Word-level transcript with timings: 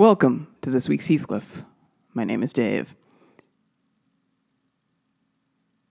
Welcome 0.00 0.46
to 0.62 0.70
this 0.70 0.88
week's 0.88 1.08
Heathcliff. 1.08 1.62
My 2.14 2.24
name 2.24 2.42
is 2.42 2.54
Dave. 2.54 2.96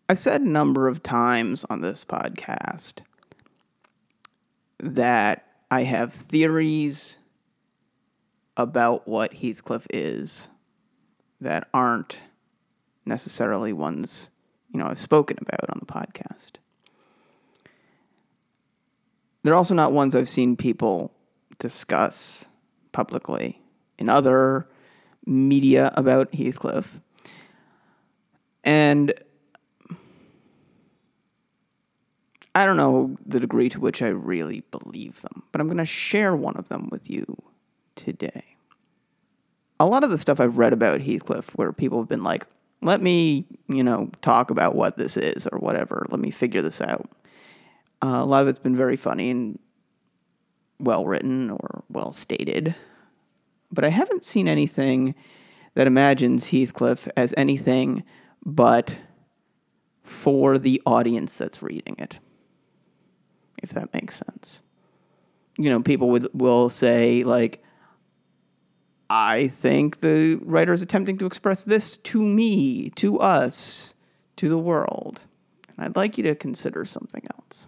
I've 0.10 0.18
said 0.18 0.42
a 0.42 0.50
number 0.50 0.88
of 0.88 1.04
times 1.04 1.64
on 1.70 1.82
this 1.82 2.06
podcast 2.06 3.02
that 4.80 5.46
I 5.70 5.84
have 5.84 6.12
theories 6.12 7.20
about 8.58 9.08
what 9.08 9.32
Heathcliff 9.32 9.86
is 9.92 10.50
that 11.40 11.68
aren't 11.72 12.20
necessarily 13.06 13.74
ones, 13.74 14.32
you 14.74 14.80
know, 14.80 14.88
I've 14.88 14.98
spoken 14.98 15.38
about 15.40 15.70
on 15.70 15.78
the 15.80 15.86
podcast. 15.86 16.54
They're 19.44 19.54
also 19.54 19.76
not 19.76 19.92
ones 19.92 20.16
I've 20.16 20.28
seen 20.28 20.56
people 20.56 21.12
discuss 21.60 22.46
publicly 22.92 23.62
in 24.00 24.10
other 24.10 24.68
media 25.26 25.92
about 25.96 26.34
Heathcliff. 26.34 27.00
And 28.64 29.14
I 32.56 32.66
don't 32.66 32.78
know 32.78 33.16
the 33.26 33.40
degree 33.40 33.70
to 33.70 33.80
which 33.80 34.02
I 34.02 34.08
really 34.08 34.62
believe 34.72 35.22
them, 35.22 35.44
but 35.52 35.62
I'm 35.62 35.68
going 35.68 35.78
to 35.78 35.86
share 35.86 36.36
one 36.36 36.58
of 36.58 36.70
them 36.70 36.90
with 36.92 37.10
you 37.10 37.26
today. 37.96 38.44
A 39.80 39.86
lot 39.86 40.04
of 40.04 40.10
the 40.10 40.18
stuff 40.18 40.40
I've 40.40 40.58
read 40.58 40.74
about 40.74 41.02
Heathcliff, 41.02 41.50
where 41.56 41.72
people 41.72 42.00
have 42.00 42.10
been 42.10 42.24
like, 42.24 42.48
let 42.82 43.02
me, 43.02 43.46
you 43.68 43.84
know, 43.84 44.10
talk 44.22 44.50
about 44.50 44.76
what 44.76 44.98
this 44.98 45.16
is 45.16 45.48
or 45.48 45.60
whatever, 45.60 46.06
let 46.10 46.20
me 46.20 46.32
figure 46.32 46.62
this 46.62 46.82
out. 46.82 47.10
Uh, 48.02 48.20
a 48.22 48.26
lot 48.26 48.42
of 48.42 48.48
it's 48.48 48.60
been 48.60 48.76
very 48.76 48.96
funny 48.96 49.30
and 49.30 49.60
well 50.80 51.06
written 51.06 51.50
or 51.50 51.84
well 51.90 52.12
stated, 52.12 52.76
but 53.72 53.84
I 53.84 53.90
haven't 53.90 54.24
seen 54.24 54.48
anything 54.48 55.16
that 55.76 55.88
imagines 55.88 56.48
Heathcliff 56.48 57.08
as 57.16 57.34
anything 57.38 58.04
but 58.46 58.98
for 60.04 60.58
the 60.58 60.82
audience 60.86 61.38
that's 61.38 61.62
reading 61.62 61.96
it 61.98 62.20
if 63.62 63.72
that 63.72 63.94
makes 63.94 64.16
sense. 64.16 64.64
You 65.58 65.70
know, 65.70 65.82
people 65.82 66.10
would 66.12 66.28
will 66.34 66.70
say 66.70 67.24
like 67.24 67.64
I 69.10 69.48
think 69.48 70.02
the 70.02 70.36
writer 70.44 70.72
is 70.72 70.82
attempting 70.82 71.18
to 71.18 71.26
express 71.26 71.64
this 71.64 71.98
to 71.98 72.22
me, 72.22 72.92
to 72.92 73.20
us, 73.20 73.96
to 74.38 74.48
the 74.48 74.58
world. 74.58 75.22
And 75.68 75.86
I'd 75.86 75.96
like 75.96 76.18
you 76.18 76.24
to 76.26 76.36
consider 76.36 76.86
something 76.86 77.24
else. 77.36 77.68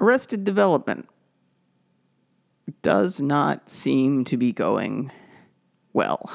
Arrested 0.00 0.44
Development 0.44 1.08
does 2.82 3.20
not 3.20 3.68
seem 3.68 4.24
to 4.24 4.36
be 4.36 4.52
going 4.52 5.10
well. 5.92 6.30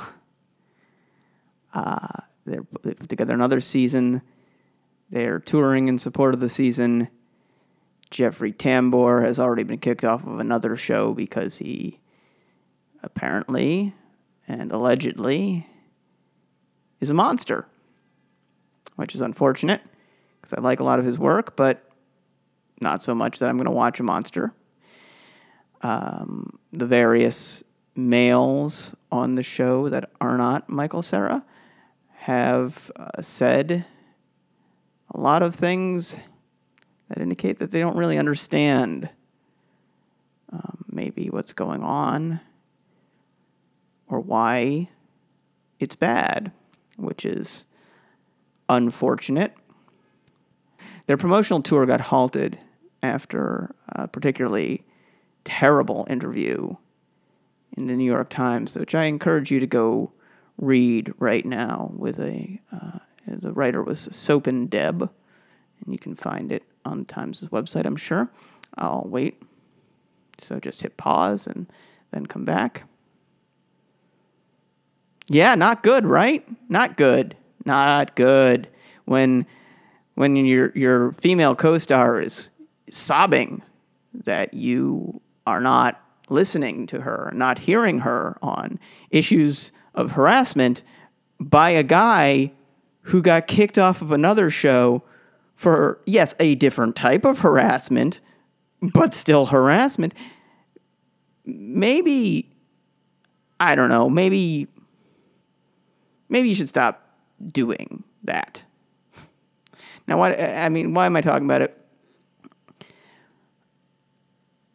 Uh, 1.74 2.08
they're 2.46 2.64
put 2.64 3.10
together 3.10 3.34
another 3.34 3.62
season. 3.62 4.22
They're 5.10 5.40
touring 5.40 5.88
in 5.88 5.98
support 5.98 6.34
of 6.34 6.40
the 6.40 6.50
season. 6.50 7.08
Jeffrey 8.10 8.54
Tambor 8.54 9.24
has 9.24 9.40
already 9.40 9.64
been 9.64 9.80
kicked 9.80 10.06
off 10.06 10.26
of 10.26 10.40
another 10.40 10.76
show 10.76 11.14
because 11.14 11.58
he 11.58 12.00
apparently 13.02 13.94
and 14.48 14.72
allegedly 14.72 15.68
is 17.00 17.10
a 17.10 17.14
monster, 17.14 17.68
which 18.96 19.16
is 19.16 19.22
unfortunate 19.22 19.82
because 20.40 20.54
I 20.54 20.62
like 20.62 20.80
a 20.80 20.84
lot 20.84 21.00
of 21.00 21.06
his 21.06 21.18
work, 21.18 21.56
but 21.56 21.90
not 22.82 23.02
so 23.02 23.16
much 23.16 23.40
that 23.40 23.50
I'm 23.50 23.58
going 23.58 23.66
to 23.66 23.72
watch 23.72 24.00
a 24.00 24.04
monster. 24.04 24.54
Um, 25.84 26.58
the 26.72 26.86
various 26.86 27.64
males 27.96 28.96
on 29.12 29.36
the 29.36 29.44
show 29.44 29.90
that 29.90 30.10
are 30.20 30.38
not 30.38 30.70
Michael 30.70 31.02
Cera 31.02 31.44
have 32.16 32.90
uh, 32.96 33.22
said 33.22 33.86
a 35.14 35.20
lot 35.20 35.44
of 35.44 35.54
things 35.54 36.16
that 37.10 37.20
indicate 37.20 37.60
that 37.60 37.70
they 37.70 37.82
don't 37.82 37.98
really 37.98 38.18
understand 38.18 39.10
um, 40.52 40.86
maybe 40.90 41.30
what's 41.30 41.54
going 41.54 41.84
on 41.84 42.40
or 44.08 44.20
why 44.22 44.90
it's 45.80 45.96
bad, 45.96 46.52
which 46.96 47.26
is 47.26 47.66
unfortunate. 48.70 49.54
Their 51.08 51.18
promotional 51.18 51.62
tour 51.62 51.86
got 51.86 52.00
halted 52.00 52.58
after 53.02 53.76
a 53.90 54.08
particularly 54.08 54.86
terrible 55.44 56.06
interview 56.10 56.76
in 57.78 57.88
the 57.88 57.94
New 57.94 58.06
York 58.06 58.30
Times, 58.30 58.76
which 58.78 58.96
I 58.96 59.06
encourage 59.06 59.52
you 59.52 59.60
to 59.60 59.68
go 59.68 60.12
read 60.58 61.14
right 61.18 61.46
now 61.46 61.92
with 61.96 62.20
a 62.20 62.60
uh, 62.72 63.00
the 63.26 63.54
writer 63.54 63.82
was 63.82 64.08
Sopan 64.10 64.70
Deb, 64.70 65.02
and 65.02 65.94
you 65.94 65.98
can 65.98 66.16
find 66.16 66.52
it 66.52 66.64
on 66.86 67.00
the 67.00 67.06
Times' 67.06 67.46
website, 67.48 67.86
I'm 67.86 67.96
sure. 67.96 68.30
I'll 68.78 69.06
wait. 69.08 69.42
So 70.40 70.60
just 70.60 70.82
hit 70.82 70.98
pause 70.98 71.48
and 71.48 71.68
then 72.12 72.26
come 72.26 72.46
back. 72.46 72.84
Yeah, 75.28 75.56
not 75.56 75.84
good, 75.84 76.06
right? 76.06 76.46
Not 76.70 76.98
good. 76.98 77.36
Not 77.66 78.16
good. 78.16 78.68
When 79.06 79.46
when 80.16 80.36
your 80.36 80.72
your 80.76 81.14
female 81.14 81.56
co-star 81.56 82.22
is 82.22 82.50
sobbing 82.90 83.64
that 84.14 84.54
you 84.54 85.22
are 85.46 85.60
not 85.60 86.00
listening 86.30 86.88
to 86.88 87.02
her, 87.02 87.32
not 87.34 87.60
hearing 87.60 88.00
her 88.00 88.38
on 88.42 88.80
issues 89.10 89.72
of 89.94 90.12
harassment 90.12 90.84
by 91.40 91.70
a 91.70 91.84
guy 91.84 92.52
who 93.02 93.22
got 93.22 93.48
kicked 93.48 93.78
off 93.78 94.02
of 94.02 94.12
another 94.12 94.50
show 94.50 95.04
for, 95.56 96.00
yes, 96.06 96.34
a 96.40 96.56
different 96.56 96.96
type 96.96 97.26
of 97.26 97.40
harassment, 97.40 98.20
but 98.94 99.14
still 99.14 99.48
harassment. 99.48 100.14
Maybe, 101.46 102.50
I 103.60 103.76
don't 103.76 103.90
know, 103.90 104.10
maybe, 104.10 104.68
maybe 106.30 106.50
you 106.50 106.56
should 106.56 106.70
stop 106.70 107.06
doing 107.46 108.04
that. 108.24 108.64
Now, 110.08 110.18
what, 110.18 110.40
I 110.40 110.70
mean, 110.70 110.94
why 110.94 111.06
am 111.06 111.16
I 111.16 111.22
talking 111.22 111.46
about 111.46 111.62
it? 111.62 111.78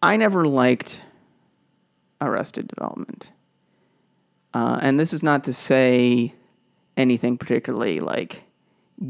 I 0.02 0.16
never 0.16 0.46
liked 0.46 1.02
Arrested 2.20 2.68
Development. 2.68 3.30
Uh, 4.54 4.78
and 4.80 4.98
this 4.98 5.12
is 5.12 5.22
not 5.22 5.44
to 5.44 5.52
say 5.52 6.34
anything 6.96 7.36
particularly 7.36 8.00
like 8.00 8.44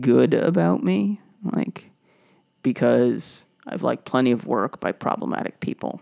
good 0.01 0.35
about 0.35 0.83
me, 0.83 1.21
like 1.43 1.91
because 2.63 3.47
I've 3.67 3.83
liked 3.83 4.05
plenty 4.05 4.33
of 4.33 4.47
work 4.47 4.81
by 4.81 4.93
problematic 4.93 5.61
people. 5.61 6.01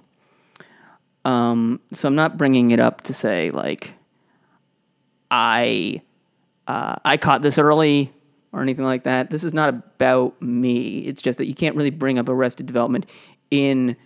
Um, 1.25 1.81
so 1.93 2.09
I'm 2.09 2.15
not 2.15 2.37
bringing 2.37 2.71
it 2.71 2.81
up 2.81 3.03
to 3.03 3.13
say 3.13 3.51
like 3.51 3.93
I 5.31 6.03
uh, 6.67 6.97
I 7.05 7.17
caught 7.17 7.43
this 7.43 7.59
early 7.59 8.13
or 8.53 8.63
anything 8.63 8.85
like 8.85 9.03
that. 9.03 9.31
This 9.31 9.45
is 9.45 9.53
not 9.53 9.69
about 9.69 10.41
me. 10.41 11.01
It's 11.01 11.21
just 11.21 11.39
that 11.39 11.47
you 11.47 11.55
can't 11.55 11.77
really 11.77 11.91
bring 11.91 12.19
up 12.19 12.29
Arrested 12.29 12.67
Development 12.67 13.07
in 13.51 13.97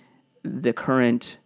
the 0.43 0.73
current 0.73 1.39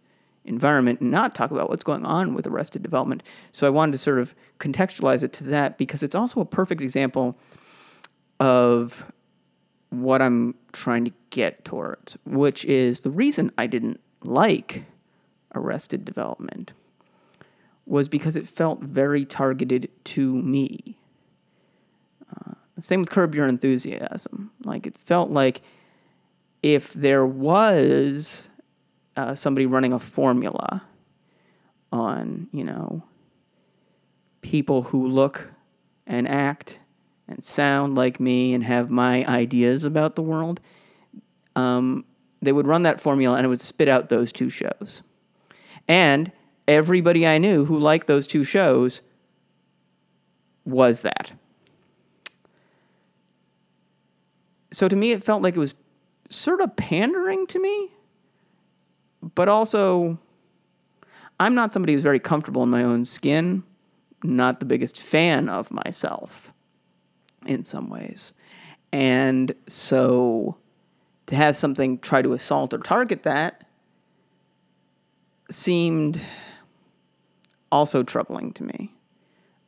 environment 0.45 1.01
and 1.01 1.11
not 1.11 1.35
talk 1.35 1.51
about 1.51 1.69
what's 1.69 1.83
going 1.83 2.05
on 2.05 2.33
with 2.33 2.47
arrested 2.47 2.83
development. 2.83 3.23
So 3.51 3.67
I 3.67 3.69
wanted 3.69 3.93
to 3.93 3.97
sort 3.97 4.19
of 4.19 4.35
contextualize 4.59 5.23
it 5.23 5.33
to 5.33 5.43
that 5.45 5.77
because 5.77 6.03
it's 6.03 6.15
also 6.15 6.39
a 6.39 6.45
perfect 6.45 6.81
example 6.81 7.37
of 8.39 9.11
what 9.89 10.21
I'm 10.21 10.55
trying 10.73 11.05
to 11.05 11.11
get 11.29 11.65
towards, 11.65 12.17
which 12.25 12.65
is 12.65 13.01
the 13.01 13.09
reason 13.09 13.51
I 13.57 13.67
didn't 13.67 13.99
like 14.23 14.85
arrested 15.53 16.05
development 16.05 16.73
was 17.85 18.07
because 18.07 18.35
it 18.35 18.47
felt 18.47 18.81
very 18.81 19.25
targeted 19.25 19.89
to 20.03 20.33
me. 20.33 20.97
Uh, 22.29 22.53
same 22.79 22.99
with 22.99 23.11
Curb 23.11 23.35
Your 23.35 23.47
Enthusiasm. 23.47 24.51
Like 24.63 24.87
it 24.87 24.97
felt 24.97 25.29
like 25.29 25.61
if 26.63 26.93
there 26.93 27.25
was 27.25 28.49
uh, 29.15 29.35
somebody 29.35 29.65
running 29.65 29.93
a 29.93 29.99
formula 29.99 30.83
on, 31.91 32.47
you 32.51 32.63
know, 32.63 33.03
people 34.41 34.83
who 34.83 35.07
look 35.07 35.51
and 36.05 36.27
act 36.27 36.79
and 37.27 37.43
sound 37.43 37.95
like 37.95 38.19
me 38.19 38.53
and 38.53 38.63
have 38.63 38.89
my 38.89 39.25
ideas 39.25 39.83
about 39.83 40.15
the 40.15 40.21
world, 40.21 40.59
um, 41.55 42.05
they 42.41 42.51
would 42.51 42.67
run 42.67 42.83
that 42.83 43.01
formula 43.01 43.37
and 43.37 43.45
it 43.45 43.49
would 43.49 43.61
spit 43.61 43.87
out 43.87 44.09
those 44.09 44.31
two 44.31 44.49
shows. 44.49 45.01
And 45.87 46.31
everybody 46.67 47.25
I 47.25 47.37
knew 47.37 47.65
who 47.65 47.79
liked 47.79 48.07
those 48.07 48.27
two 48.27 48.43
shows 48.43 49.01
was 50.65 51.01
that. 51.01 51.31
So 54.71 54.87
to 54.87 54.95
me, 54.95 55.11
it 55.11 55.23
felt 55.23 55.41
like 55.41 55.55
it 55.55 55.59
was 55.59 55.73
sort 56.29 56.59
of 56.59 56.75
pandering 56.75 57.47
to 57.47 57.59
me 57.59 57.91
but 59.35 59.49
also 59.49 60.17
I'm 61.39 61.53
not 61.53 61.73
somebody 61.73 61.93
who's 61.93 62.03
very 62.03 62.19
comfortable 62.19 62.63
in 62.63 62.69
my 62.69 62.83
own 62.83 63.05
skin, 63.05 63.63
not 64.23 64.59
the 64.59 64.65
biggest 64.65 64.99
fan 64.99 65.49
of 65.49 65.69
myself 65.69 66.53
in 67.45 67.63
some 67.63 67.89
ways. 67.89 68.33
And 68.91 69.53
so 69.67 70.57
to 71.27 71.35
have 71.35 71.57
something 71.57 71.99
try 71.99 72.21
to 72.21 72.33
assault 72.33 72.73
or 72.73 72.77
target 72.77 73.23
that 73.23 73.67
seemed 75.49 76.21
also 77.71 78.03
troubling 78.03 78.53
to 78.53 78.63
me, 78.63 78.93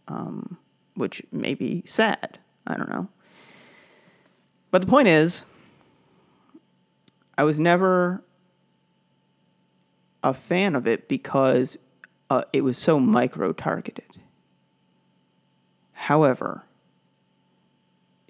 um, 0.08 0.58
which 0.96 1.22
may 1.32 1.54
be 1.54 1.84
sad. 1.86 2.40
I 2.66 2.76
don't 2.78 2.90
know. 2.90 3.10
But 4.72 4.82
the 4.82 4.88
point 4.88 5.08
is, 5.08 5.46
I 7.38 7.44
was 7.44 7.60
never 7.60 8.24
a 10.28 10.34
fan 10.34 10.76
of 10.76 10.86
it 10.86 11.08
because 11.08 11.78
uh, 12.30 12.44
it 12.52 12.62
was 12.62 12.78
so 12.78 13.00
micro 13.00 13.54
targeted. 13.54 14.20
However, 15.94 16.66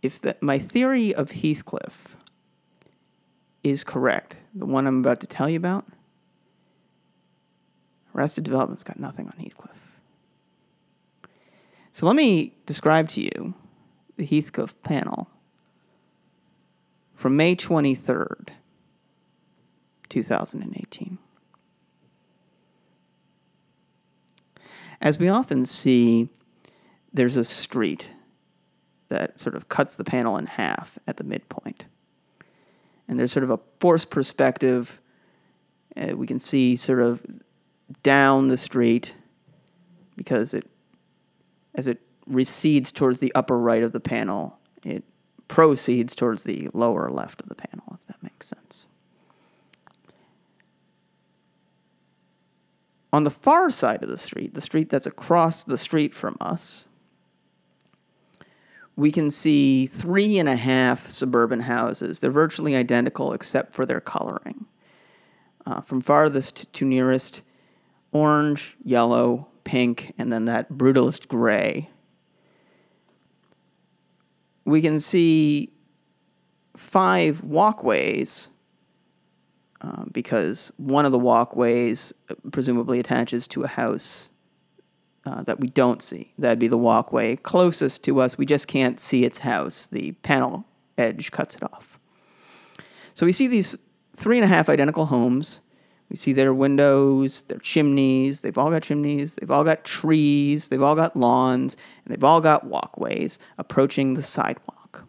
if 0.03 0.21
the, 0.21 0.37
my 0.39 0.59
theory 0.59 1.13
of 1.13 1.31
Heathcliff 1.31 2.15
is 3.63 3.83
correct, 3.83 4.37
the 4.53 4.67
one 4.67 4.85
I'm 4.85 4.99
about 4.99 5.19
to 5.21 5.27
tell 5.27 5.49
you 5.49 5.57
about, 5.57 5.85
Arrested 8.13 8.43
Development's 8.43 8.83
got 8.83 8.99
nothing 8.99 9.25
on 9.25 9.33
Heathcliff. 9.39 9.99
So 11.91 12.05
let 12.05 12.15
me 12.15 12.53
describe 12.67 13.09
to 13.09 13.21
you 13.21 13.55
the 14.17 14.25
Heathcliff 14.25 14.79
panel 14.83 15.27
from 17.15 17.35
May 17.35 17.55
23rd, 17.55 18.49
2018. 20.09 21.17
As 25.01 25.17
we 25.17 25.29
often 25.29 25.65
see, 25.65 26.29
there's 27.13 27.37
a 27.37 27.43
street 27.43 28.09
that 29.09 29.39
sort 29.39 29.55
of 29.55 29.69
cuts 29.69 29.95
the 29.95 30.03
panel 30.03 30.37
in 30.37 30.45
half 30.45 30.97
at 31.07 31.17
the 31.17 31.23
midpoint. 31.23 31.85
And 33.07 33.17
there's 33.17 33.31
sort 33.31 33.43
of 33.43 33.51
a 33.51 33.59
forced 33.79 34.09
perspective. 34.09 34.99
Uh, 35.95 36.15
we 36.15 36.27
can 36.27 36.39
see 36.39 36.75
sort 36.75 36.99
of 36.99 37.25
down 38.03 38.49
the 38.49 38.57
street 38.57 39.15
because 40.17 40.53
it, 40.53 40.69
as 41.75 41.87
it 41.87 42.01
recedes 42.25 42.91
towards 42.91 43.19
the 43.19 43.31
upper 43.33 43.57
right 43.57 43.83
of 43.83 43.93
the 43.93 43.99
panel, 43.99 44.59
it 44.83 45.03
proceeds 45.47 46.15
towards 46.15 46.43
the 46.43 46.69
lower 46.73 47.09
left 47.09 47.41
of 47.41 47.47
the 47.47 47.55
panel, 47.55 47.85
if 47.93 48.05
that 48.07 48.21
makes 48.21 48.47
sense. 48.47 48.87
On 53.13 53.23
the 53.23 53.29
far 53.29 53.69
side 53.69 54.03
of 54.03 54.09
the 54.09 54.17
street, 54.17 54.53
the 54.53 54.61
street 54.61 54.89
that's 54.89 55.05
across 55.05 55.63
the 55.63 55.77
street 55.77 56.13
from 56.13 56.35
us, 56.41 56.87
we 58.95 59.11
can 59.11 59.31
see 59.31 59.85
three 59.85 60.39
and 60.39 60.49
a 60.49 60.55
half 60.55 61.07
suburban 61.07 61.61
houses. 61.61 62.19
They're 62.19 62.31
virtually 62.31 62.75
identical 62.75 63.31
except 63.31 63.73
for 63.73 63.85
their 63.85 64.01
coloring. 64.01 64.65
Uh, 65.65 65.81
from 65.81 66.01
farthest 66.01 66.71
to 66.73 66.85
nearest, 66.85 67.43
orange, 68.11 68.75
yellow, 68.83 69.47
pink, 69.63 70.13
and 70.17 70.31
then 70.31 70.45
that 70.45 70.71
brutalist 70.71 71.27
gray. 71.27 71.89
We 74.65 74.81
can 74.81 74.99
see 74.99 75.71
five 76.75 77.43
walkways 77.43 78.49
uh, 79.81 80.05
because 80.11 80.71
one 80.77 81.05
of 81.05 81.11
the 81.11 81.19
walkways 81.19 82.13
uh, 82.29 82.35
presumably 82.51 82.99
attaches 82.99 83.47
to 83.49 83.63
a 83.63 83.67
house 83.67 84.29
uh, 85.25 85.43
that 85.43 85.59
we 85.59 85.67
don't 85.67 86.01
see. 86.01 86.33
That'd 86.39 86.59
be 86.59 86.67
the 86.67 86.77
walkway 86.77 87.35
closest 87.35 88.03
to 88.05 88.21
us. 88.21 88.37
We 88.37 88.45
just 88.45 88.67
can't 88.67 88.99
see 88.99 89.25
its 89.25 89.39
house. 89.39 89.87
The 89.87 90.13
panel 90.23 90.65
edge 90.97 91.31
cuts 91.31 91.55
it 91.55 91.63
off. 91.63 91.99
So 93.13 93.25
we 93.25 93.31
see 93.31 93.47
these 93.47 93.75
three 94.15 94.37
and 94.37 94.45
a 94.45 94.47
half 94.47 94.69
identical 94.69 95.05
homes. 95.05 95.61
We 96.09 96.15
see 96.15 96.33
their 96.33 96.53
windows, 96.53 97.41
their 97.43 97.57
chimneys. 97.57 98.41
They've 98.41 98.57
all 98.57 98.71
got 98.71 98.83
chimneys. 98.83 99.35
They've 99.35 99.51
all 99.51 99.63
got 99.63 99.83
trees. 99.83 100.69
They've 100.69 100.81
all 100.81 100.95
got 100.95 101.15
lawns. 101.15 101.75
And 102.05 102.13
they've 102.13 102.23
all 102.23 102.39
got 102.39 102.63
walkways 102.63 103.37
approaching 103.57 104.13
the 104.13 104.23
sidewalk. 104.23 105.05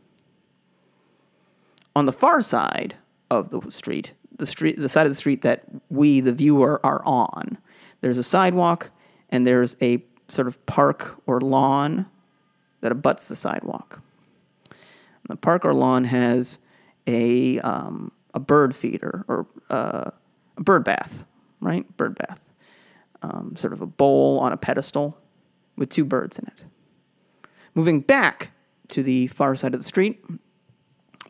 On 1.94 2.06
the 2.06 2.12
far 2.12 2.42
side 2.42 2.96
of 3.30 3.50
the 3.50 3.70
street, 3.70 4.12
the 4.38 4.46
street, 4.46 4.76
the 4.76 4.88
side 4.88 5.06
of 5.06 5.10
the 5.10 5.16
street 5.16 5.42
that 5.42 5.64
we, 5.90 6.20
the 6.20 6.32
viewer, 6.32 6.84
are 6.84 7.02
on, 7.04 7.58
there's 8.00 8.18
a 8.18 8.22
sidewalk 8.22 8.90
and 9.30 9.46
there's 9.46 9.76
a 9.82 10.02
sort 10.28 10.46
of 10.46 10.64
park 10.66 11.20
or 11.26 11.40
lawn 11.40 12.06
that 12.80 12.92
abuts 12.92 13.28
the 13.28 13.36
sidewalk. 13.36 14.00
And 14.70 15.28
the 15.28 15.36
park 15.36 15.64
or 15.64 15.74
lawn 15.74 16.04
has 16.04 16.58
a 17.06 17.58
um, 17.60 18.12
a 18.34 18.40
bird 18.40 18.74
feeder 18.74 19.24
or 19.28 19.46
uh, 19.70 20.10
a 20.56 20.62
bird 20.62 20.84
bath, 20.84 21.24
right? 21.60 21.84
Bird 21.96 22.16
bath, 22.16 22.52
um, 23.22 23.56
sort 23.56 23.72
of 23.72 23.80
a 23.80 23.86
bowl 23.86 24.38
on 24.40 24.52
a 24.52 24.56
pedestal 24.56 25.18
with 25.76 25.88
two 25.88 26.04
birds 26.04 26.38
in 26.38 26.46
it. 26.46 26.64
Moving 27.74 28.00
back 28.00 28.50
to 28.88 29.02
the 29.02 29.26
far 29.28 29.56
side 29.56 29.74
of 29.74 29.80
the 29.80 29.86
street, 29.86 30.24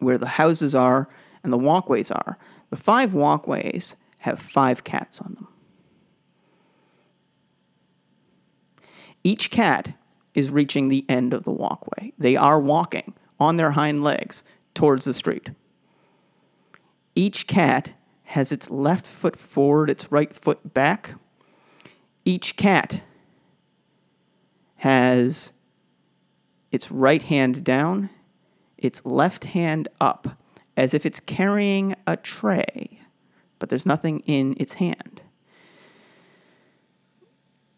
where 0.00 0.18
the 0.18 0.26
houses 0.26 0.74
are 0.74 1.08
and 1.42 1.52
the 1.52 1.58
walkways 1.58 2.10
are, 2.10 2.38
the 2.70 2.76
five 2.76 3.14
walkways 3.14 3.96
have 4.20 4.40
five 4.40 4.84
cats 4.84 5.20
on 5.20 5.34
them. 5.34 5.48
Each 9.24 9.50
cat 9.50 9.94
is 10.34 10.50
reaching 10.50 10.88
the 10.88 11.04
end 11.08 11.34
of 11.34 11.44
the 11.44 11.50
walkway. 11.50 12.12
They 12.18 12.36
are 12.36 12.60
walking 12.60 13.14
on 13.40 13.56
their 13.56 13.72
hind 13.72 14.02
legs 14.02 14.42
towards 14.74 15.04
the 15.04 15.14
street. 15.14 15.50
Each 17.14 17.46
cat 17.46 17.94
has 18.24 18.52
its 18.52 18.70
left 18.70 19.06
foot 19.06 19.36
forward, 19.36 19.90
its 19.90 20.12
right 20.12 20.32
foot 20.34 20.74
back. 20.74 21.14
Each 22.24 22.56
cat 22.56 23.02
has 24.76 25.52
its 26.70 26.90
right 26.92 27.22
hand 27.22 27.64
down, 27.64 28.10
its 28.76 29.04
left 29.04 29.46
hand 29.46 29.88
up, 30.00 30.38
as 30.78 30.94
if 30.94 31.04
it's 31.04 31.20
carrying 31.20 31.94
a 32.06 32.16
tray, 32.16 33.00
but 33.58 33.68
there's 33.68 33.84
nothing 33.84 34.20
in 34.20 34.56
its 34.58 34.74
hand 34.74 35.20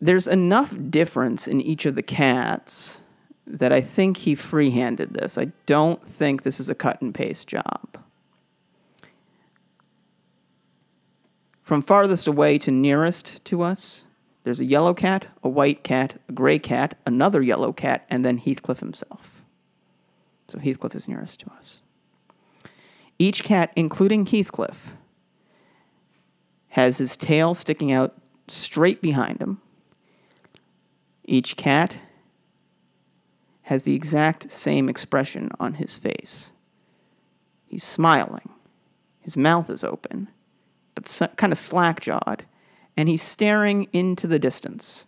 there's 0.00 0.26
enough 0.26 0.74
difference 0.88 1.46
in 1.46 1.60
each 1.60 1.86
of 1.86 1.94
the 1.94 2.02
cats 2.02 3.02
that 3.46 3.72
I 3.72 3.80
think 3.80 4.16
he 4.16 4.34
freehanded 4.34 5.12
this. 5.12 5.36
I 5.36 5.52
don't 5.66 6.04
think 6.06 6.42
this 6.42 6.60
is 6.60 6.68
a 6.68 6.74
cut 6.74 7.00
and 7.02 7.14
paste 7.14 7.48
job. 7.48 7.98
From 11.62 11.82
farthest 11.82 12.26
away 12.26 12.58
to 12.58 12.70
nearest 12.70 13.44
to 13.46 13.62
us, 13.62 14.06
there's 14.42 14.60
a 14.60 14.64
yellow 14.64 14.94
cat, 14.94 15.28
a 15.44 15.48
white 15.48 15.84
cat, 15.84 16.18
a 16.28 16.32
gray 16.32 16.58
cat, 16.58 16.96
another 17.06 17.42
yellow 17.42 17.72
cat, 17.72 18.06
and 18.08 18.24
then 18.24 18.38
Heathcliff 18.38 18.80
himself. 18.80 19.44
So 20.48 20.58
Heathcliff 20.58 20.94
is 20.94 21.06
nearest 21.06 21.40
to 21.40 21.50
us. 21.50 21.82
Each 23.20 23.44
cat, 23.44 23.72
including 23.76 24.24
Heathcliff, 24.26 24.94
has 26.68 26.98
his 26.98 27.16
tail 27.16 27.54
sticking 27.54 27.92
out 27.92 28.14
straight 28.48 29.02
behind 29.02 29.40
him 29.40 29.60
each 31.30 31.56
cat 31.56 31.96
has 33.62 33.84
the 33.84 33.94
exact 33.94 34.50
same 34.50 34.88
expression 34.88 35.48
on 35.60 35.74
his 35.74 35.96
face. 35.96 36.52
He's 37.66 37.84
smiling. 37.84 38.48
His 39.20 39.36
mouth 39.36 39.70
is 39.70 39.84
open, 39.84 40.26
but 40.96 41.36
kind 41.36 41.52
of 41.52 41.58
slack 41.58 42.00
jawed, 42.00 42.44
and 42.96 43.08
he's 43.08 43.22
staring 43.22 43.86
into 43.92 44.26
the 44.26 44.40
distance, 44.40 45.06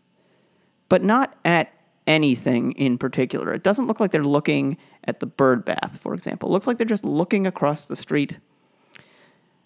but 0.88 1.02
not 1.02 1.36
at 1.44 1.72
anything 2.06 2.72
in 2.72 2.98
particular. 2.98 3.52
It 3.52 3.62
doesn't 3.62 3.86
look 3.86 4.00
like 4.00 4.10
they're 4.10 4.24
looking 4.24 4.76
at 5.04 5.20
the 5.20 5.26
bird 5.26 5.64
bath, 5.64 5.98
for 6.00 6.14
example. 6.14 6.48
It 6.48 6.52
looks 6.52 6.66
like 6.66 6.78
they're 6.78 6.86
just 6.86 7.04
looking 7.04 7.46
across 7.46 7.86
the 7.86 7.96
street. 7.96 8.38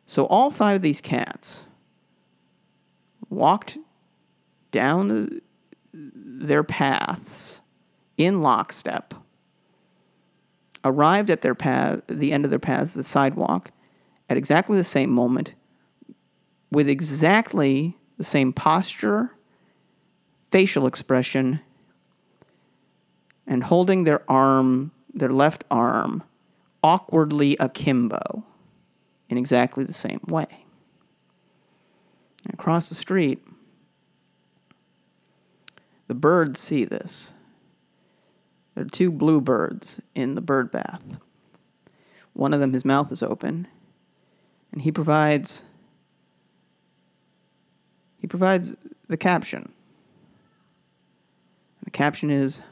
So 0.06 0.26
all 0.26 0.50
five 0.50 0.76
of 0.76 0.82
these 0.82 1.00
cats 1.00 1.66
walked 3.28 3.78
down 4.70 5.08
the 5.08 5.40
their 5.96 6.62
paths 6.62 7.62
in 8.16 8.42
lockstep, 8.42 9.14
arrived 10.84 11.30
at 11.30 11.42
their 11.42 11.54
path, 11.54 12.00
the 12.06 12.32
end 12.32 12.44
of 12.44 12.50
their 12.50 12.58
paths, 12.58 12.94
the 12.94 13.04
sidewalk, 13.04 13.70
at 14.28 14.36
exactly 14.36 14.76
the 14.76 14.84
same 14.84 15.10
moment, 15.10 15.54
with 16.70 16.88
exactly 16.88 17.96
the 18.18 18.24
same 18.24 18.52
posture, 18.52 19.32
facial 20.50 20.86
expression, 20.86 21.60
and 23.46 23.64
holding 23.64 24.04
their 24.04 24.22
arm, 24.30 24.90
their 25.12 25.32
left 25.32 25.64
arm, 25.70 26.22
awkwardly 26.82 27.56
akimbo 27.58 28.44
in 29.28 29.38
exactly 29.38 29.84
the 29.84 29.92
same 29.92 30.20
way. 30.28 30.64
And 32.44 32.54
across 32.54 32.88
the 32.88 32.94
street, 32.94 33.42
The 36.08 36.14
birds 36.14 36.60
see 36.60 36.84
this. 36.84 37.34
There 38.74 38.84
are 38.84 38.88
two 38.88 39.10
bluebirds 39.10 40.00
in 40.14 40.34
the 40.34 40.40
bird 40.40 40.70
bath. 40.70 41.18
One 42.32 42.52
of 42.52 42.60
them, 42.60 42.72
his 42.72 42.84
mouth 42.84 43.10
is 43.10 43.22
open, 43.22 43.66
and 44.72 44.82
he 44.82 44.92
provides 44.92 45.64
he 48.20 48.26
provides 48.26 48.74
the 49.08 49.16
caption. 49.16 49.72
The 51.84 51.90
caption 51.90 52.30
is 52.30 52.62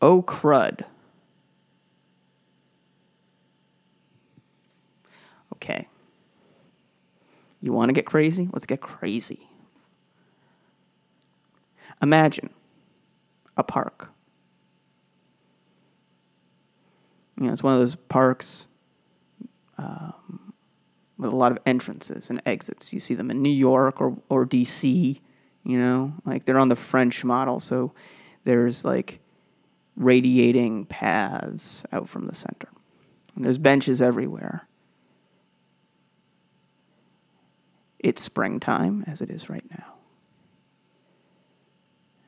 Oh 0.00 0.22
crud. 0.22 0.84
Okay. 5.54 5.88
You 7.60 7.72
want 7.72 7.88
to 7.88 7.92
get 7.92 8.06
crazy? 8.06 8.48
Let's 8.52 8.66
get 8.66 8.80
crazy. 8.80 9.48
Imagine 12.00 12.50
a 13.56 13.64
park. 13.64 14.12
You 17.40 17.46
know, 17.46 17.52
it's 17.52 17.62
one 17.62 17.72
of 17.72 17.80
those 17.80 17.96
parks 17.96 18.68
um, 19.78 20.52
with 21.18 21.32
a 21.32 21.36
lot 21.36 21.52
of 21.52 21.58
entrances 21.66 22.30
and 22.30 22.40
exits. 22.46 22.92
You 22.92 23.00
see 23.00 23.14
them 23.14 23.30
in 23.30 23.42
New 23.42 23.48
York 23.48 24.00
or, 24.00 24.16
or 24.28 24.46
DC, 24.46 25.20
you 25.64 25.78
know, 25.78 26.12
like 26.24 26.44
they're 26.44 26.58
on 26.58 26.68
the 26.68 26.76
French 26.76 27.24
model. 27.24 27.58
So 27.58 27.92
there's 28.44 28.84
like 28.84 29.20
radiating 29.98 30.84
paths 30.84 31.84
out 31.92 32.08
from 32.08 32.26
the 32.26 32.34
center. 32.34 32.68
And 33.34 33.44
there's 33.44 33.58
benches 33.58 34.00
everywhere. 34.00 34.66
It's 37.98 38.22
springtime, 38.22 39.04
as 39.08 39.20
it 39.20 39.28
is 39.28 39.50
right 39.50 39.64
now. 39.70 39.94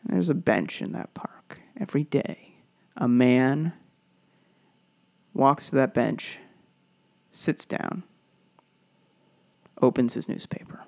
And 0.02 0.14
there's 0.14 0.30
a 0.30 0.34
bench 0.34 0.82
in 0.82 0.92
that 0.92 1.14
park 1.14 1.60
every 1.78 2.04
day. 2.04 2.56
A 2.96 3.06
man 3.06 3.72
walks 5.32 5.70
to 5.70 5.76
that 5.76 5.94
bench, 5.94 6.38
sits 7.30 7.64
down, 7.64 8.02
opens 9.80 10.14
his 10.14 10.28
newspaper. 10.28 10.80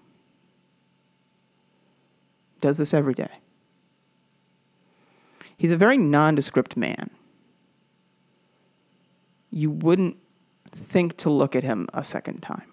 Does 2.61 2.77
this 2.79 2.93
every 2.93 3.15
day. 3.15 3.42
He's 5.63 5.71
a 5.71 5.77
very 5.77 5.97
nondescript 5.97 6.77
man. 6.77 7.09
You 9.53 9.71
wouldn't 9.71 10.17
think 10.69 11.17
to 11.19 11.31
look 11.31 11.55
at 11.55 11.63
him 11.63 11.89
a 11.95 12.03
second 12.03 12.41
time. 12.41 12.67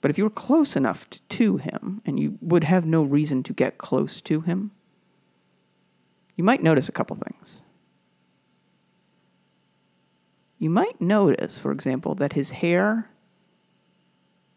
But 0.00 0.10
if 0.10 0.16
you 0.16 0.24
were 0.24 0.30
close 0.30 0.76
enough 0.76 1.06
to 1.10 1.58
him, 1.58 2.00
and 2.06 2.18
you 2.18 2.38
would 2.40 2.64
have 2.64 2.86
no 2.86 3.02
reason 3.02 3.42
to 3.42 3.52
get 3.52 3.76
close 3.76 4.22
to 4.22 4.40
him, 4.40 4.70
you 6.36 6.42
might 6.42 6.62
notice 6.62 6.88
a 6.88 6.92
couple 6.92 7.16
things. 7.16 7.62
You 10.58 10.70
might 10.70 11.02
notice, 11.02 11.58
for 11.58 11.70
example, 11.70 12.14
that 12.14 12.32
his 12.32 12.48
hair 12.48 13.10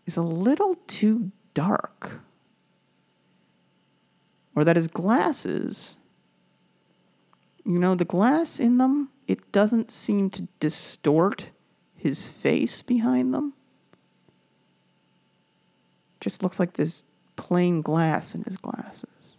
is 0.05 0.15
a 0.15 0.21
little 0.23 0.75
too 0.87 1.33
dark. 1.53 2.21
Or 4.55 4.63
that 4.63 4.75
his 4.75 4.87
glasses, 4.87 5.97
you 7.65 7.79
know, 7.79 7.95
the 7.95 8.05
glass 8.05 8.59
in 8.59 8.77
them, 8.77 9.09
it 9.27 9.51
doesn't 9.51 9.89
seem 9.89 10.29
to 10.31 10.47
distort 10.59 11.49
his 11.95 12.29
face 12.29 12.81
behind 12.81 13.33
them 13.33 13.53
just 16.23 16.41
looks 16.41 16.59
like 16.59 16.73
this 16.73 17.03
plain 17.35 17.81
glass 17.81 18.33
in 18.33 18.43
his 18.43 18.55
glasses. 18.57 19.37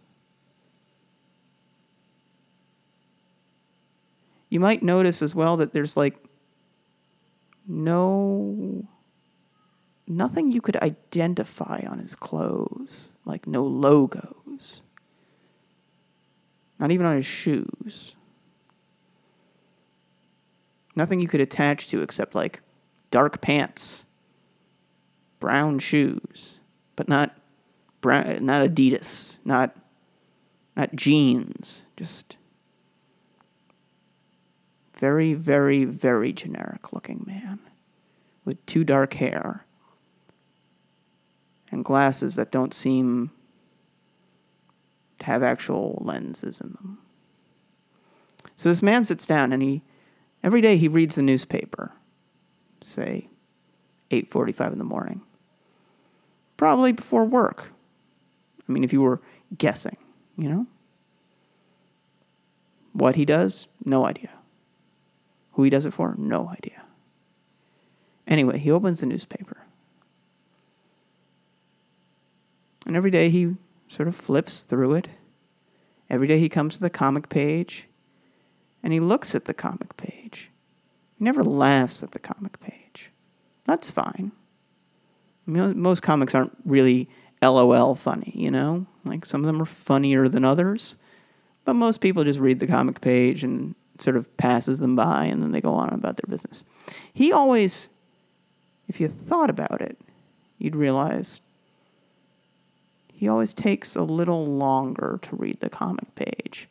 You 4.49 4.59
might 4.59 4.83
notice 4.83 5.21
as 5.21 5.33
well 5.33 5.57
that 5.57 5.73
there's 5.73 5.97
like 5.97 6.15
no 7.67 8.87
nothing 10.07 10.51
you 10.51 10.61
could 10.61 10.77
identify 10.77 11.81
on 11.87 11.97
his 11.97 12.13
clothes, 12.13 13.11
like 13.25 13.47
no 13.47 13.63
logos. 13.63 14.83
Not 16.79 16.91
even 16.91 17.05
on 17.05 17.15
his 17.15 17.25
shoes. 17.25 18.15
Nothing 20.95 21.19
you 21.19 21.27
could 21.27 21.41
attach 21.41 21.87
to 21.89 22.01
except 22.01 22.35
like 22.35 22.61
dark 23.11 23.41
pants, 23.41 24.05
brown 25.39 25.79
shoes, 25.79 26.59
but 26.95 27.09
not 27.09 27.35
brand, 28.01 28.45
not 28.45 28.67
Adidas, 28.67 29.39
not 29.45 29.75
not 30.75 30.93
jeans, 30.95 31.85
just 31.95 32.37
very, 34.97 35.33
very, 35.33 35.85
very 35.85 36.33
generic 36.33 36.93
looking 36.93 37.23
man 37.25 37.59
with 38.43 38.63
too 38.65 38.83
dark 38.83 39.13
hair 39.15 39.65
and 41.71 41.83
glasses 41.83 42.35
that 42.35 42.51
don't 42.51 42.73
seem 42.73 43.31
have 45.25 45.41
actual 45.41 46.01
lenses 46.05 46.61
in 46.61 46.69
them. 46.69 46.99
So 48.55 48.69
this 48.69 48.83
man 48.83 49.03
sits 49.03 49.25
down 49.25 49.51
and 49.51 49.61
he 49.61 49.81
every 50.43 50.61
day 50.61 50.77
he 50.77 50.87
reads 50.87 51.15
the 51.15 51.23
newspaper, 51.23 51.91
say 52.81 53.27
8:45 54.11 54.73
in 54.73 54.77
the 54.77 54.85
morning. 54.85 55.21
Probably 56.57 56.91
before 56.91 57.25
work. 57.25 57.71
I 58.67 58.71
mean, 58.71 58.83
if 58.83 58.93
you 58.93 59.01
were 59.01 59.19
guessing, 59.57 59.97
you 60.37 60.47
know? 60.47 60.67
What 62.93 63.15
he 63.15 63.25
does, 63.25 63.67
no 63.83 64.05
idea. 64.05 64.29
Who 65.53 65.63
he 65.63 65.69
does 65.69 65.85
it 65.85 65.93
for, 65.93 66.15
no 66.17 66.47
idea. 66.49 66.81
Anyway, 68.27 68.57
he 68.57 68.71
opens 68.71 68.99
the 68.99 69.05
newspaper. 69.05 69.57
And 72.85 72.95
every 72.95 73.11
day 73.11 73.29
he 73.29 73.55
sort 73.87 74.07
of 74.07 74.15
flips 74.15 74.63
through 74.63 74.95
it. 74.95 75.07
Every 76.09 76.27
day 76.27 76.39
he 76.39 76.49
comes 76.49 76.75
to 76.75 76.81
the 76.81 76.89
comic 76.89 77.29
page 77.29 77.87
and 78.83 78.93
he 78.93 78.99
looks 78.99 79.33
at 79.35 79.45
the 79.45 79.53
comic 79.53 79.97
page. 79.97 80.51
He 81.17 81.23
never 81.23 81.43
laughs 81.43 82.03
at 82.03 82.11
the 82.11 82.19
comic 82.19 82.59
page. 82.59 83.11
That's 83.65 83.89
fine 83.89 84.31
most 85.45 86.01
comics 86.01 86.33
aren't 86.33 86.55
really 86.65 87.09
LOL 87.41 87.95
funny, 87.95 88.31
you 88.35 88.51
know? 88.51 88.85
Like 89.03 89.25
some 89.25 89.41
of 89.41 89.47
them 89.47 89.61
are 89.61 89.67
funnier 89.67 90.27
than 90.27 90.45
others, 90.45 90.97
but 91.63 91.73
most 91.73 92.01
people 92.01 92.23
just 92.23 92.39
read 92.39 92.59
the 92.59 92.67
comic 92.67 93.01
page 93.01 93.43
and 93.43 93.75
sort 93.99 94.17
of 94.17 94.35
passes 94.37 94.79
them 94.79 94.95
by 94.95 95.25
and 95.25 95.41
then 95.41 95.51
they 95.51 95.61
go 95.61 95.73
on 95.73 95.93
about 95.93 96.17
their 96.17 96.29
business. 96.29 96.63
He 97.13 97.31
always, 97.31 97.89
if 98.87 98.99
you 98.99 99.07
thought 99.07 99.49
about 99.49 99.81
it, 99.81 99.97
you'd 100.57 100.75
realize 100.75 101.41
he 103.15 103.29
always 103.29 103.53
takes 103.53 103.95
a 103.95 104.03
little 104.03 104.45
longer 104.45 105.19
to 105.23 105.35
read 105.37 105.61
the 105.61 105.69
comic 105.69 106.13
page 106.15 106.67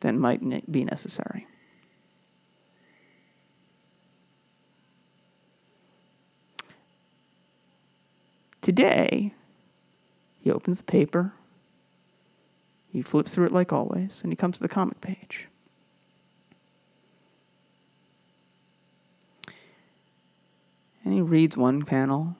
than 0.00 0.18
might 0.18 0.70
be 0.70 0.84
necessary. 0.84 1.46
Today, 8.60 9.32
he 10.40 10.50
opens 10.50 10.78
the 10.78 10.84
paper, 10.84 11.32
he 12.92 13.00
flips 13.00 13.34
through 13.34 13.46
it 13.46 13.52
like 13.52 13.72
always, 13.72 14.22
and 14.22 14.32
he 14.32 14.36
comes 14.36 14.56
to 14.56 14.62
the 14.62 14.68
comic 14.68 15.00
page. 15.00 15.46
And 21.04 21.14
he 21.14 21.20
reads 21.20 21.56
one 21.56 21.84
panel, 21.84 22.36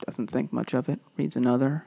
doesn't 0.00 0.28
think 0.28 0.52
much 0.52 0.74
of 0.74 0.88
it, 0.88 1.00
reads 1.16 1.36
another. 1.36 1.86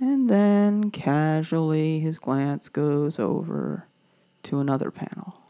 And 0.00 0.28
then 0.30 0.90
casually 0.90 2.00
his 2.00 2.18
glance 2.18 2.68
goes 2.68 3.18
over 3.18 3.86
to 4.44 4.60
another 4.60 4.90
panel. 4.90 5.40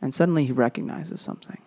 And 0.00 0.14
suddenly 0.14 0.46
he 0.46 0.52
recognizes 0.52 1.20
something. 1.20 1.58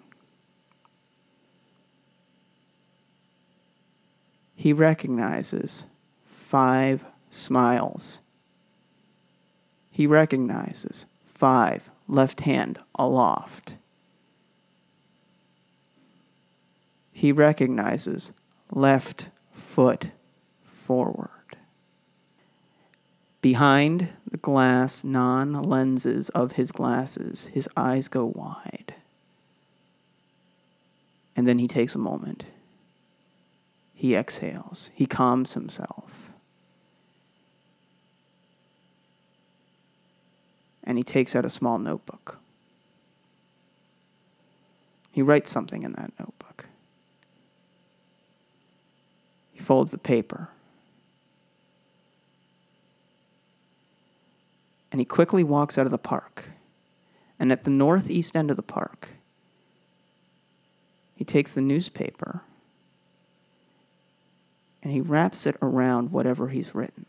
he 4.65 4.73
recognizes 4.73 5.85
five 6.25 7.05
smiles. 7.29 8.21
He 9.91 10.07
recognizes 10.07 11.05
five 11.35 11.89
left 12.07 12.41
hand 12.41 12.79
aloft. 12.95 13.75
He 17.15 17.31
recognizes 17.31 18.33
left 18.71 19.29
foot 19.53 20.09
forward. 20.65 21.29
Behind 23.41 24.09
the 24.29 24.35
glass 24.35 25.05
non 25.05 25.53
lenses 25.53 26.27
of 26.31 26.51
his 26.51 26.73
glasses, 26.73 27.45
his 27.45 27.69
eyes 27.77 28.09
go 28.09 28.25
wide. 28.25 28.95
And 31.37 31.47
then 31.47 31.57
he 31.57 31.69
takes 31.69 31.95
a 31.95 31.99
moment 31.99 32.47
He 33.93 34.13
exhales. 34.13 34.89
He 34.93 35.05
calms 35.05 35.53
himself. 35.53 36.31
And 40.83 40.97
he 40.97 41.03
takes 41.05 41.33
out 41.33 41.45
a 41.45 41.49
small 41.49 41.79
notebook. 41.79 42.39
He 45.13 45.21
writes 45.21 45.49
something 45.49 45.83
in 45.83 45.93
that 45.93 46.11
notebook. 46.19 46.35
He 49.54 49.54
folds 49.65 49.91
the 49.91 49.97
paper. 49.97 50.49
And 54.91 55.01
he 55.01 55.05
quickly 55.05 55.43
walks 55.43 55.77
out 55.77 55.85
of 55.85 55.91
the 55.91 55.97
park. 55.97 56.49
And 57.39 57.51
at 57.51 57.63
the 57.63 57.69
northeast 57.69 58.35
end 58.35 58.49
of 58.49 58.55
the 58.55 58.63
park, 58.63 59.09
he 61.15 61.25
takes 61.25 61.53
the 61.53 61.61
newspaper 61.61 62.41
and 64.81 64.93
he 64.93 65.01
wraps 65.01 65.47
it 65.47 65.57
around 65.63 66.11
whatever 66.11 66.49
he's 66.49 66.75
written. 66.75 67.07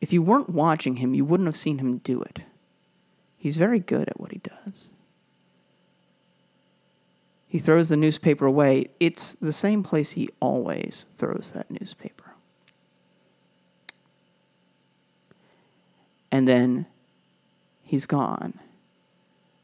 If 0.00 0.12
you 0.12 0.22
weren't 0.22 0.50
watching 0.50 0.96
him, 0.96 1.14
you 1.14 1.24
wouldn't 1.24 1.46
have 1.46 1.56
seen 1.56 1.78
him 1.78 1.98
do 1.98 2.20
it. 2.20 2.40
He's 3.38 3.56
very 3.56 3.80
good 3.80 4.08
at 4.08 4.20
what 4.20 4.32
he 4.32 4.38
does. 4.38 4.90
He 7.48 7.58
throws 7.58 7.88
the 7.88 7.96
newspaper 7.96 8.44
away. 8.44 8.86
It's 9.00 9.34
the 9.36 9.52
same 9.52 9.82
place 9.82 10.12
he 10.12 10.28
always 10.40 11.06
throws 11.16 11.52
that 11.54 11.70
newspaper. 11.70 12.34
And 16.30 16.46
then 16.46 16.86
he's 17.82 18.04
gone. 18.04 18.60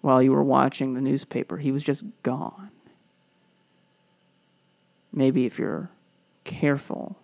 While 0.00 0.22
you 0.22 0.32
were 0.32 0.42
watching 0.42 0.94
the 0.94 1.00
newspaper, 1.00 1.58
he 1.58 1.72
was 1.72 1.84
just 1.84 2.04
gone. 2.22 2.70
Maybe 5.12 5.44
if 5.46 5.58
you're 5.58 5.90
careful, 6.44 7.16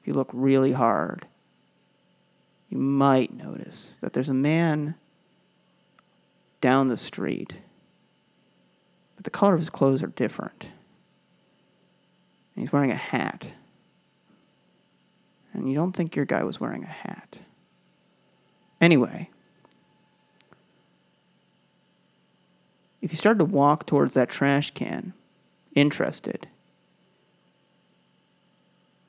if 0.00 0.08
you 0.08 0.12
look 0.12 0.30
really 0.32 0.72
hard, 0.72 1.26
you 2.68 2.78
might 2.78 3.32
notice 3.32 3.96
that 4.00 4.12
there's 4.12 4.28
a 4.28 4.34
man 4.34 4.94
down 6.60 6.88
the 6.88 6.96
street, 6.96 7.54
but 9.20 9.24
the 9.24 9.38
color 9.38 9.52
of 9.52 9.60
his 9.60 9.68
clothes 9.68 10.02
are 10.02 10.06
different. 10.06 10.68
And 12.54 12.64
he's 12.64 12.72
wearing 12.72 12.90
a 12.90 12.94
hat. 12.94 13.48
And 15.52 15.68
you 15.68 15.74
don't 15.74 15.92
think 15.92 16.16
your 16.16 16.24
guy 16.24 16.42
was 16.42 16.58
wearing 16.58 16.84
a 16.84 16.86
hat. 16.86 17.38
Anyway, 18.80 19.28
if 23.02 23.12
you 23.12 23.16
start 23.18 23.38
to 23.40 23.44
walk 23.44 23.84
towards 23.84 24.14
that 24.14 24.30
trash 24.30 24.70
can, 24.70 25.12
interested, 25.74 26.48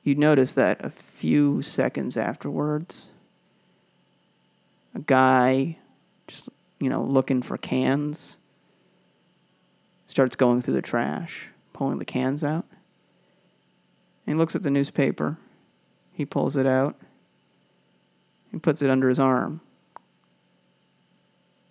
you'd 0.02 0.18
notice 0.18 0.52
that 0.52 0.84
a 0.84 0.90
few 0.90 1.62
seconds 1.62 2.18
afterwards, 2.18 3.08
a 4.94 5.00
guy 5.00 5.78
just, 6.26 6.50
you 6.80 6.90
know, 6.90 7.02
looking 7.02 7.40
for 7.40 7.56
cans 7.56 8.36
starts 10.12 10.36
going 10.36 10.60
through 10.60 10.74
the 10.74 10.82
trash, 10.82 11.48
pulling 11.72 11.98
the 11.98 12.04
cans 12.04 12.44
out. 12.44 12.66
And 14.26 14.34
he 14.34 14.38
looks 14.38 14.54
at 14.54 14.60
the 14.60 14.70
newspaper. 14.70 15.38
He 16.12 16.26
pulls 16.26 16.54
it 16.54 16.66
out. 16.66 16.96
He 18.50 18.58
puts 18.58 18.82
it 18.82 18.90
under 18.90 19.08
his 19.08 19.18
arm. 19.18 19.62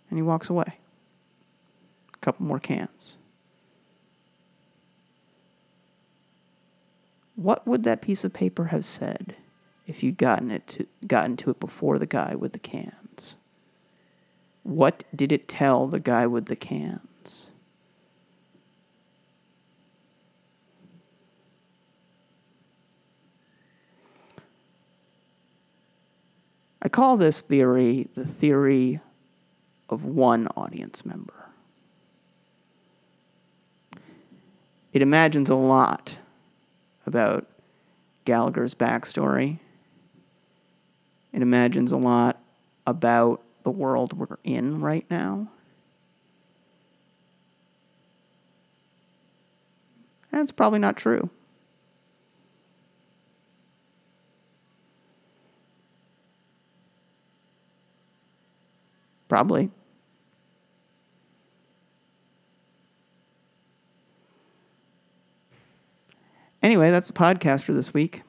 And 0.09 0.17
he 0.17 0.23
walks 0.23 0.49
away. 0.49 0.79
A 2.15 2.17
couple 2.17 2.47
more 2.47 2.59
cans. 2.59 3.19
What 7.35 7.67
would 7.67 7.83
that 7.83 8.01
piece 8.01 8.23
of 8.23 8.33
paper 8.33 8.65
have 8.65 8.85
said 8.85 9.35
if 9.85 10.01
you'd 10.01 10.17
gotten 10.17 10.49
it 10.49 10.67
to, 10.69 10.87
gotten 11.05 11.37
to 11.37 11.51
it 11.51 11.59
before 11.59 11.99
the 11.99 12.07
guy 12.07 12.33
with 12.33 12.53
the 12.53 12.59
cans? 12.59 13.37
What 14.63 15.03
did 15.15 15.31
it 15.31 15.47
tell 15.47 15.85
the 15.85 15.99
guy 15.99 16.25
with 16.25 16.47
the 16.47 16.55
cans? 16.55 17.01
I 26.81 26.89
call 26.89 27.17
this 27.17 27.41
theory 27.41 28.07
the 28.15 28.25
theory 28.25 28.99
of 29.89 30.03
one 30.03 30.47
audience 30.55 31.05
member. 31.05 31.49
It 34.93 35.01
imagines 35.01 35.49
a 35.49 35.55
lot 35.55 36.17
about 37.05 37.47
Gallagher's 38.25 38.73
backstory. 38.73 39.59
It 41.33 41.41
imagines 41.41 41.91
a 41.91 41.97
lot 41.97 42.41
about 42.85 43.41
the 43.63 43.71
world 43.71 44.13
we're 44.13 44.37
in 44.43 44.81
right 44.81 45.05
now. 45.09 45.47
That's 50.31 50.51
probably 50.51 50.79
not 50.79 50.97
true. 50.97 51.29
Probably. 59.31 59.69
Anyway, 66.61 66.91
that's 66.91 67.07
the 67.07 67.13
podcast 67.13 67.63
for 67.63 67.71
this 67.71 67.93
week. 67.93 68.23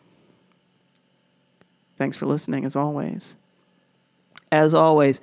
Thanks 1.96 2.16
for 2.16 2.26
listening, 2.26 2.64
as 2.64 2.76
always. 2.76 3.36
As 4.52 4.74
always, 4.74 5.20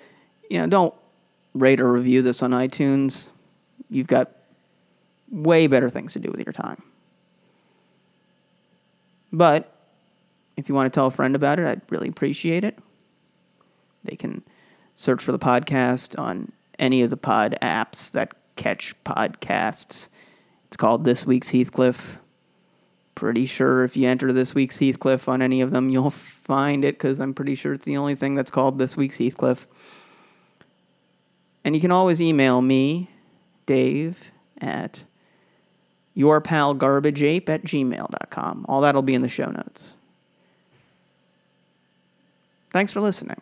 you 0.49 0.59
know, 0.59 0.67
don't 0.67 0.93
rate 1.53 1.79
or 1.79 1.89
review 1.93 2.23
this 2.23 2.43
on 2.43 2.51
iTunes. 2.51 3.29
You've 3.89 4.07
got 4.07 4.35
way 5.31 5.67
better 5.67 5.89
things 5.89 6.11
to 6.11 6.19
do 6.19 6.29
with 6.29 6.45
your 6.45 6.51
time. 6.51 6.83
But 9.31 9.73
if 10.57 10.67
you 10.67 10.75
want 10.75 10.91
to 10.91 10.97
tell 10.97 11.07
a 11.07 11.11
friend 11.11 11.37
about 11.37 11.57
it, 11.57 11.65
I'd 11.65 11.83
really 11.89 12.09
appreciate 12.09 12.65
it. 12.65 12.77
They 14.03 14.17
can 14.17 14.43
search 14.99 15.23
for 15.23 15.31
the 15.31 15.39
podcast 15.39 16.19
on 16.19 16.51
any 16.77 17.01
of 17.01 17.09
the 17.09 17.17
pod 17.17 17.57
apps 17.61 18.11
that 18.11 18.33
catch 18.55 18.93
podcasts. 19.03 20.09
It's 20.67 20.77
called 20.77 21.05
This 21.05 21.25
Week's 21.25 21.49
Heathcliff 21.51 22.19
pretty 23.19 23.45
sure 23.45 23.83
if 23.83 23.97
you 23.97 24.07
enter 24.07 24.31
this 24.31 24.55
week's 24.55 24.77
Heathcliff 24.77 25.27
on 25.27 25.41
any 25.41 25.59
of 25.59 25.71
them, 25.71 25.89
you'll 25.89 26.09
find 26.09 26.85
it 26.85 26.95
because 26.95 27.19
I'm 27.19 27.33
pretty 27.33 27.53
sure 27.53 27.73
it's 27.73 27.85
the 27.85 27.97
only 27.97 28.15
thing 28.15 28.33
that's 28.33 28.49
called 28.49 28.79
this 28.79 28.95
week's 28.95 29.17
Heathcliff. 29.17 29.67
And 31.65 31.75
you 31.75 31.81
can 31.81 31.91
always 31.91 32.21
email 32.21 32.61
me, 32.61 33.09
Dave, 33.65 34.31
at 34.61 35.03
yourpalgarbageape 36.15 37.49
at 37.49 37.63
gmail.com. 37.63 38.65
All 38.69 38.79
that'll 38.79 39.01
be 39.01 39.15
in 39.15 39.21
the 39.21 39.27
show 39.27 39.51
notes. 39.51 39.97
Thanks 42.71 42.93
for 42.93 43.01
listening. 43.01 43.41